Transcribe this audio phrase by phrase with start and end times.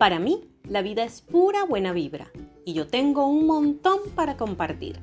[0.00, 2.30] Para mí, la vida es pura buena vibra
[2.64, 4.98] y yo tengo un montón para compartir.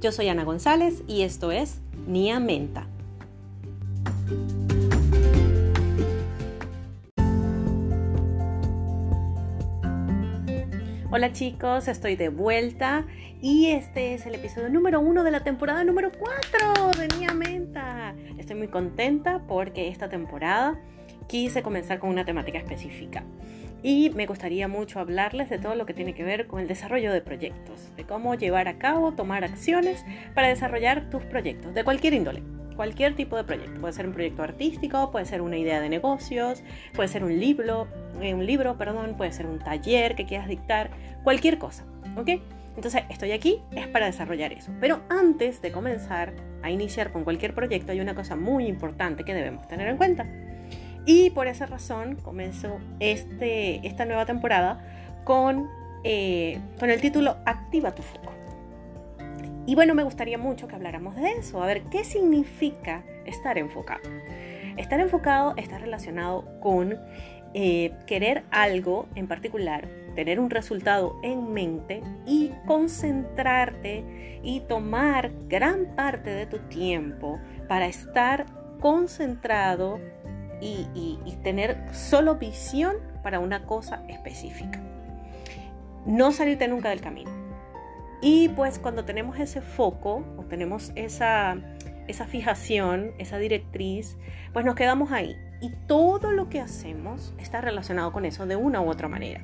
[0.00, 2.86] Yo soy Ana González y esto es Nia Menta.
[11.10, 13.04] Hola chicos, estoy de vuelta
[13.42, 18.14] y este es el episodio número uno de la temporada número 4 de Nia Menta.
[18.38, 20.80] Estoy muy contenta porque esta temporada
[21.26, 23.24] quise comenzar con una temática específica
[23.82, 27.12] y me gustaría mucho hablarles de todo lo que tiene que ver con el desarrollo
[27.12, 30.04] de proyectos, de cómo llevar a cabo, tomar acciones
[30.34, 32.42] para desarrollar tus proyectos de cualquier índole,
[32.76, 33.80] cualquier tipo de proyecto.
[33.80, 36.62] Puede ser un proyecto artístico, puede ser una idea de negocios,
[36.94, 37.86] puede ser un libro,
[38.20, 40.90] eh, un libro, perdón, puede ser un taller que quieras dictar,
[41.22, 41.84] cualquier cosa,
[42.16, 42.30] ¿ok?
[42.74, 44.72] Entonces estoy aquí es para desarrollar eso.
[44.80, 46.32] Pero antes de comenzar
[46.62, 50.26] a iniciar con cualquier proyecto hay una cosa muy importante que debemos tener en cuenta
[51.08, 54.78] y por esa razón comenzó este, esta nueva temporada
[55.24, 55.66] con,
[56.04, 58.30] eh, con el título Activa tu foco.
[59.64, 64.02] Y bueno, me gustaría mucho que habláramos de eso, a ver qué significa estar enfocado.
[64.76, 66.98] Estar enfocado está relacionado con
[67.54, 75.96] eh, querer algo en particular, tener un resultado en mente y concentrarte y tomar gran
[75.96, 78.44] parte de tu tiempo para estar
[78.78, 79.98] concentrado
[80.60, 84.80] y, tener solo visión para una cosa específica.
[86.04, 87.30] No salirte nunca del camino.
[88.20, 91.56] Y pues cuando tenemos ese foco o tenemos esa,
[92.08, 94.16] esa fijación, esa directriz,
[94.52, 95.36] pues nos quedamos ahí.
[95.60, 99.40] Y todo lo que hacemos está relacionado con eso de una u otra manera.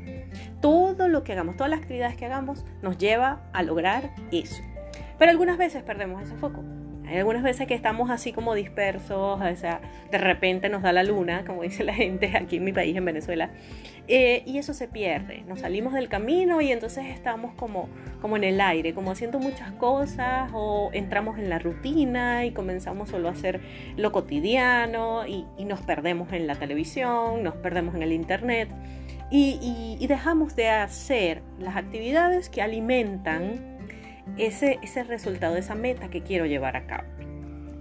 [0.60, 4.62] Todo lo que hagamos, todas las actividades que hagamos nos lleva a lograr eso.
[5.18, 6.62] Pero algunas veces perdemos ese foco.
[7.06, 11.02] Hay algunas veces que estamos así como dispersos, o sea, de repente nos da la
[11.02, 13.50] luna, como dice la gente aquí en mi país, en Venezuela,
[14.08, 15.42] eh, y eso se pierde.
[15.46, 17.89] Nos salimos del camino y entonces estamos como,
[18.20, 23.11] como en el aire, como haciendo muchas cosas o entramos en la rutina y comenzamos
[23.11, 23.61] solo a hacer
[23.96, 28.68] lo cotidiano y, nos perdemos en la televisión, nos perdemos en el internet
[29.30, 33.73] y, y dejamos de hacer las actividades que alimentan
[34.36, 37.05] ese, ese resultado, esa meta que quiero llevar a cabo.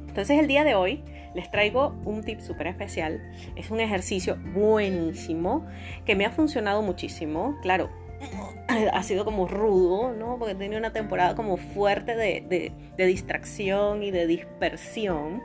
[0.07, 3.21] Entonces el día de hoy les traigo un tip súper especial.
[3.55, 5.65] Es un ejercicio buenísimo
[6.05, 7.57] que me ha funcionado muchísimo.
[7.61, 7.89] Claro,
[8.67, 10.37] ha sido como rudo, ¿no?
[10.37, 15.41] Porque tenía una temporada como fuerte de, distracción y de dispersión.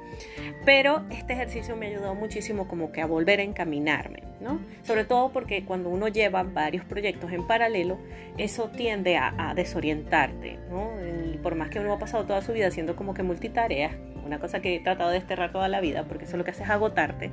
[0.65, 4.61] Pero este ejercicio me ha ayudado muchísimo como que a volver a encaminarme, ¿no?
[4.83, 7.99] Sobre todo porque cuando uno lleva varios proyectos en paralelo,
[8.37, 10.91] eso tiende a, desorientarte, ¿no?
[11.33, 14.39] Y por más que uno ha pasado toda su vida haciendo como que multitareas, una
[14.39, 16.71] cosa que he tratado de desterrar toda la vida, porque eso lo que hace es
[16.71, 17.31] agotarte,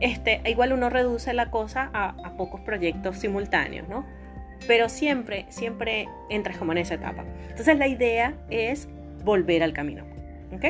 [0.00, 4.04] este, igual uno reduce la cosa a, a pocos proyectos simultáneos, ¿no?
[4.66, 7.24] Pero siempre, siempre entras como en esa etapa.
[7.48, 8.88] Entonces la idea es
[9.24, 10.04] volver al camino,
[10.52, 10.64] ¿ok?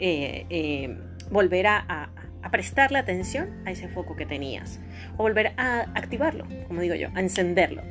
[0.00, 0.98] Eh, eh,
[1.30, 2.10] volver a,
[2.50, 4.78] prestarle atención a ese foco que tenías,
[5.16, 7.82] o volver a activarlo, como digo yo, a encenderlo.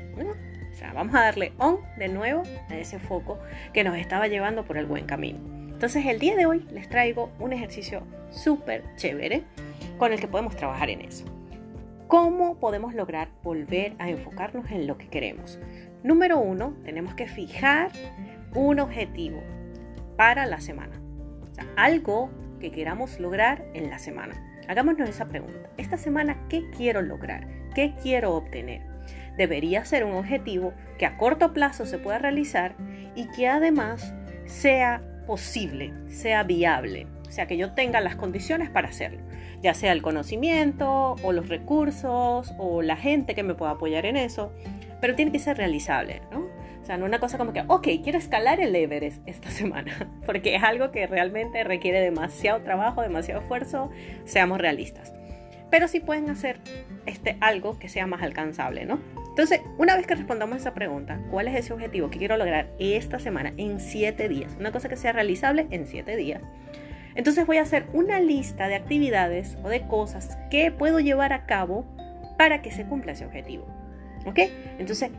[0.72, 3.40] O sea, vamos a darle on de nuevo a ese foco
[3.74, 5.40] que nos estaba llevando por el buen camino.
[5.70, 9.44] Entonces el día de hoy les traigo un ejercicio súper chévere
[9.98, 11.26] con el que podemos trabajar en eso.
[12.14, 15.60] ¿Cómo podemos lograr volver a enfocarnos en lo que queremos?
[16.04, 17.90] Número uno, tenemos que fijar
[18.54, 19.42] un objetivo
[20.16, 21.02] para la semana.
[21.76, 22.30] Algo
[22.60, 24.36] que queramos lograr en la semana.
[24.68, 25.72] Hagámonos esa pregunta.
[25.78, 27.48] Esta semana, ¿qué quiero lograr?
[27.74, 28.84] ¿Qué quiero obtener?
[29.36, 32.76] Debería ser un objetivo que a corto plazo se pueda realizar
[33.16, 34.14] y que además
[34.46, 37.08] sea posible, sea viable.
[37.34, 39.20] Sea, que yo tenga las condiciones para hacerlo
[39.64, 44.18] ya sea el conocimiento o los recursos o la gente que me pueda apoyar en
[44.18, 44.52] eso,
[45.00, 46.48] pero tiene que ser realizable, ¿no?
[46.82, 50.56] O sea, no una cosa como que, ok, quiero escalar el Everest esta semana, porque
[50.56, 53.90] es algo que realmente requiere demasiado trabajo, demasiado esfuerzo,
[54.26, 55.14] seamos realistas.
[55.72, 56.60] Pero sí pueden hacer
[57.06, 59.00] este, algo que sea más alcanzable, ¿no?
[59.30, 63.18] Entonces, una vez que respondamos esa pregunta, ¿cuál es ese objetivo que quiero lograr esta
[63.18, 64.56] semana en siete días?
[64.60, 66.42] Una cosa que sea realizable en siete días.
[67.16, 71.46] Entonces voy a hacer una lista de actividades o de cosas que puedo llevar a
[71.46, 71.86] cabo
[72.38, 73.68] para que se cumpla ese objetivo.
[74.26, 74.40] ¿Ok?
[74.80, 75.12] Entonces,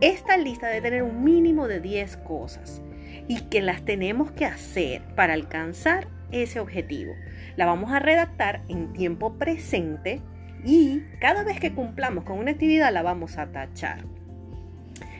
[0.00, 2.82] esta lista debe tener un mínimo de 10 cosas
[3.28, 7.14] y que las tenemos que hacer para alcanzar ese objetivo.
[7.56, 10.20] La vamos a redactar en tiempo presente
[10.64, 14.04] y cada vez que cumplamos con una actividad la vamos a tachar.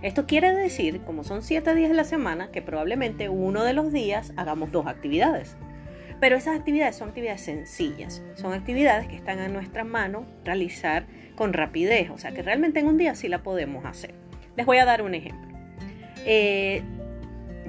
[0.02, 3.92] Esto quiere decir, como son 7 días en la semana, que probablemente uno de los
[3.92, 5.56] días hagamos dos actividades
[6.22, 11.04] Pero esas actividades son actividades sencillas, son actividades que están a nuestra mano realizar
[11.34, 14.14] con rapidez, o sea que realmente en un día sí la podemos hacer.
[14.56, 15.58] Les voy a dar un ejemplo.
[16.24, 16.84] Eh,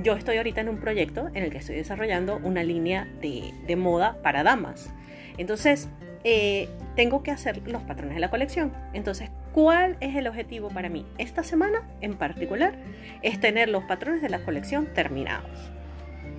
[0.04, 4.22] yo estoy ahorita en un proyecto en el que estoy desarrollando una línea de, moda
[4.22, 4.94] para damas.
[5.40, 5.90] Entonces,
[6.24, 8.72] eh, tengo que hacer los patrones de la colección.
[8.94, 11.08] Entonces, ¿cuál es el objetivo para mí?
[11.18, 12.76] Esta semana en particular
[13.24, 15.72] es tener los patrones de la colección terminados.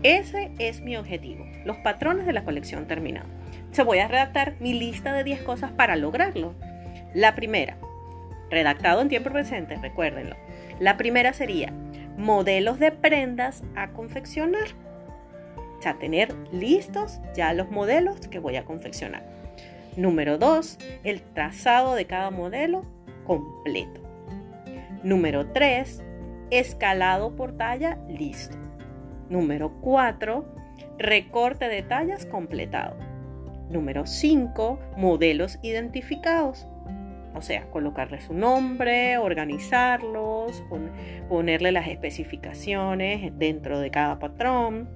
[0.04, 3.30] Ese es mi objetivo, los patrones de la colección terminados.
[3.70, 6.54] Se voy a redactar mi lista de 10 cosas para lograrlo.
[7.14, 7.78] La primera,
[8.50, 10.36] redactado en tiempo presente, recuérdenlo.
[10.78, 11.72] La primera sería
[12.18, 14.66] modelos de prendas a confeccionar.
[15.78, 19.24] O sea, tener listos ya los modelos que voy a confeccionar.
[19.96, 22.84] Número 2, el trazado de cada modelo
[23.26, 24.02] completo.
[25.02, 26.02] Número 3,
[26.50, 28.58] escalado por talla listo.
[29.28, 30.44] Número 4,
[30.98, 32.96] recorte de tallas completado.
[33.70, 36.66] Número 5, modelos identificados
[37.34, 40.62] o sea, colocarle su nombre, organizarlos,
[41.28, 44.88] ponerle las especificaciones dentro de cada patrón.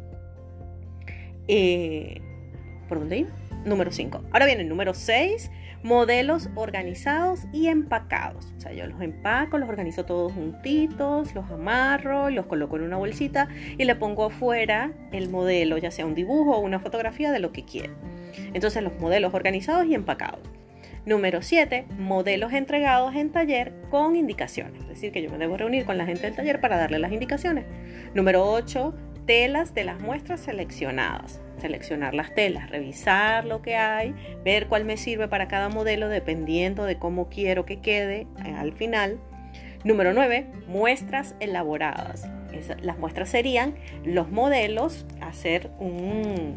[1.48, 2.20] Eh,
[2.88, 3.30] ¿Por dónde iba?
[3.64, 4.22] Número 5.
[4.30, 5.50] Ahora viene el número 6,
[5.82, 8.52] modelos organizados y empacados.
[8.56, 12.96] O sea, yo los empaco, los organizo todos juntitos, los amarro, los coloco en una
[12.96, 17.38] bolsita y le pongo afuera el modelo, ya sea un dibujo o una fotografía de
[17.38, 17.92] lo que quiera.
[18.54, 20.40] Entonces los modelos organizados y empacados.
[21.06, 24.82] Número 7, modelos entregados en taller con indicaciones.
[24.82, 27.12] Es decir, que yo me debo reunir con la gente del taller para darle las
[27.12, 27.64] indicaciones.
[28.14, 28.94] Número 8,
[29.26, 31.40] telas de las muestras seleccionadas.
[31.60, 34.14] Seleccionar las telas, revisar lo que hay,
[34.44, 38.72] ver cuál me sirve para cada modelo dependiendo de cómo quiero que quede eh, al
[38.72, 39.18] final.
[39.84, 42.28] Número 9, muestras elaboradas.
[42.82, 43.74] las muestras serían
[44.04, 46.56] los modelos, hacer un,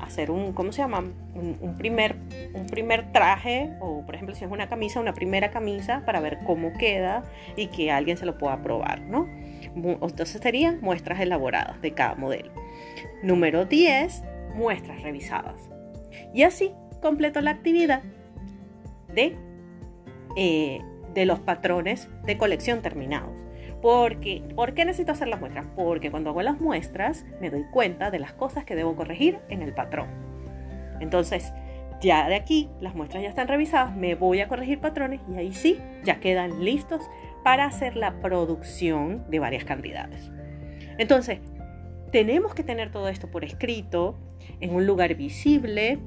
[0.00, 1.04] hacer un, ¿cómo se llama?
[1.34, 2.16] Un, primer,
[2.54, 6.38] un primer traje o por ejemplo si es una camisa, una primera camisa para ver
[6.46, 7.24] cómo queda
[7.56, 9.28] y que alguien se lo pueda probar, ¿no?
[9.74, 12.52] Entonces serían muestras elaboradas de cada modelo.
[13.22, 14.22] Número 10,
[14.54, 15.70] muestras revisadas.
[16.34, 18.02] Y así completo la actividad
[19.14, 19.36] de,
[20.36, 20.80] eh,
[21.14, 23.36] de los patrones de colección terminados.
[23.82, 25.66] Porque, ¿Por qué necesito hacer las muestras?
[25.74, 29.62] Porque cuando hago las muestras me doy cuenta de las cosas que debo corregir en
[29.62, 30.08] el patrón.
[31.00, 31.52] Entonces,
[32.00, 35.52] ya de aquí las muestras ya están revisadas, me voy a corregir patrones y ahí
[35.52, 37.02] sí, ya quedan listos
[37.42, 40.30] para hacer la producción de varias cantidades.
[40.98, 41.40] Entonces,
[42.10, 44.18] tenemos que tener todo esto por escrito,
[44.60, 45.98] en un lugar visible,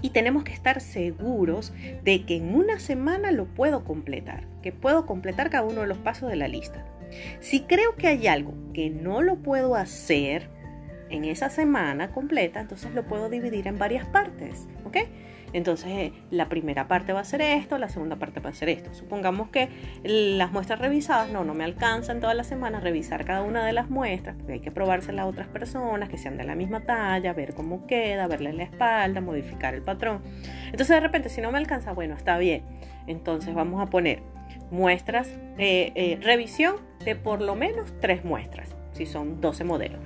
[0.00, 1.72] y tenemos que estar seguros
[2.04, 5.98] de que en una semana lo puedo completar, que puedo completar cada uno de los
[5.98, 6.84] pasos de la lista.
[7.40, 10.48] Si creo que hay algo que no lo puedo hacer
[11.10, 14.98] en esa semana completa, entonces lo puedo dividir en varias partes, ¿ok?
[15.52, 18.68] Entonces, eh, la primera parte va a ser esto, la segunda parte va a ser
[18.68, 18.92] esto.
[18.94, 19.68] Supongamos que
[20.04, 23.90] las muestras revisadas, no, no me alcanzan todas las semanas revisar cada una de las
[23.90, 27.54] muestras, porque hay que probárselas a otras personas que sean de la misma talla, ver
[27.54, 30.22] cómo queda, verle la espalda, modificar el patrón.
[30.66, 32.62] Entonces, de repente, si no me alcanza, bueno, está bien.
[33.06, 34.22] Entonces, vamos a poner
[34.70, 35.28] muestras,
[35.58, 40.00] eh, revisión de por lo menos tres muestras, si son 12 modelos.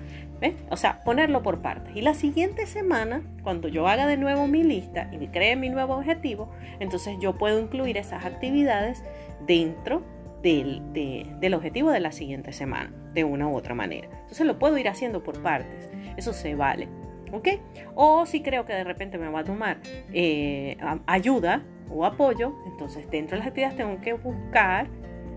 [0.71, 1.95] O sea, ponerlo por partes.
[1.95, 5.95] Y la siguiente semana, cuando yo haga de nuevo mi lista y cree mi nuevo
[5.95, 9.05] objetivo, entonces yo puedo incluir esas actividades
[9.47, 10.03] dentro
[10.43, 14.09] del, del, objetivo de la siguiente semana, de una u otra manera.
[14.23, 15.89] Entonces lo puedo ir haciendo por partes.
[16.17, 16.89] Eso se vale.
[17.33, 17.49] ¿Ok?
[17.95, 19.79] O si creo que de repente me va a tomar
[20.13, 24.89] eh, ayuda o apoyo, entonces dentro de las actividades tengo que buscar,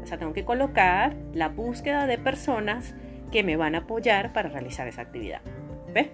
[0.04, 2.96] o sea, tengo que colocar la búsqueda de personas
[3.32, 5.42] que me van a apoyar para realizar esa actividad.
[5.94, 6.10] ¿Ves?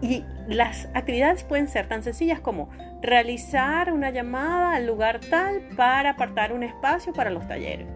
[0.00, 2.68] Y las actividades pueden ser tan sencillas como
[3.00, 7.86] realizar una llamada al lugar tal para apartar un espacio para los talleres.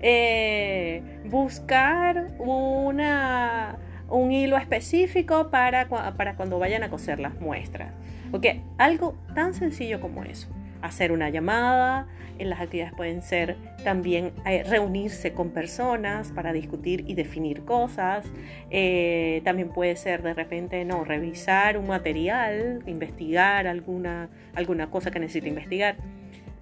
[0.00, 3.78] Eh, buscar una,
[4.08, 7.92] un hilo específico para, para cuando vayan a coser las muestras.
[8.32, 8.46] ¿Ok?
[8.78, 10.48] Algo tan sencillo como eso
[10.84, 12.06] hacer una llamada,
[12.38, 18.26] en las actividades pueden ser también eh, reunirse con personas para discutir y definir cosas,
[18.70, 25.20] eh, también puede ser de repente no revisar un material, investigar alguna, alguna cosa que
[25.20, 25.96] necesite investigar.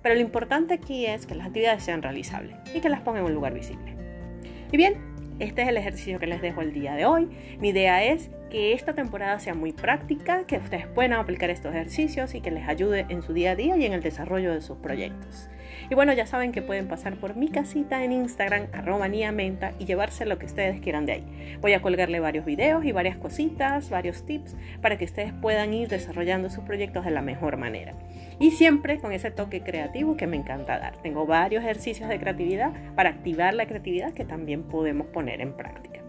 [0.03, 3.29] Pero lo importante aquí es que las actividades sean realizables y que las pongan en
[3.29, 3.97] un lugar visible.
[4.71, 4.95] Y bien,
[5.39, 7.29] este es el ejercicio que les dejo el día de hoy.
[7.61, 12.35] Mi idea es que esta temporada sea muy práctica, que ustedes puedan aplicar estos ejercicios
[12.35, 14.77] y que les ayude en su día a día y en el desarrollo de sus
[14.77, 15.49] proyectos.
[15.89, 19.87] Y bueno, ya saben que pueden pasar por mi casita en Instagram, arroba niamenta, y
[19.87, 21.59] llevarse lo que ustedes quieran de ahí.
[21.63, 25.89] Voy a colgarle varios videos y varias cositas, varios tips para que ustedes puedan ir
[25.89, 27.95] desarrollando sus proyectos de la mejor manera.
[28.39, 31.01] Y siempre con ese toque creativo que me encanta dar.
[31.01, 36.02] Tengo varios ejercicios de creatividad para activar la creatividad que también podemos poner en práctica.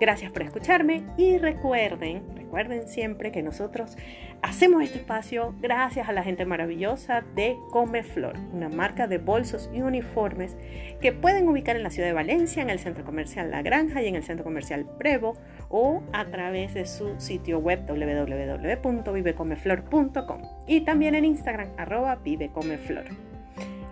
[0.00, 3.96] Gracias por escucharme y recuerden, recuerden siempre que nosotros
[4.42, 9.82] hacemos este espacio gracias a la gente maravillosa de Comeflor, una marca de bolsos y
[9.82, 10.56] uniformes
[11.00, 14.08] que pueden ubicar en la ciudad de Valencia, en el centro comercial La Granja y
[14.08, 15.34] en el centro comercial Prevo
[15.68, 23.04] o a través de su sitio web www.vivecomeflor.com y también en Instagram arroba vivecomeflor.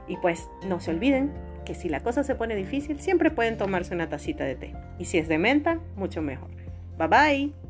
[0.09, 1.31] Y pues no se olviden
[1.69, 4.75] que si la cosa se pone difícil, siempre pueden tomarse una tacita de té.
[4.99, 6.49] Y si es de menta, mucho mejor.
[6.97, 7.68] Bye bye.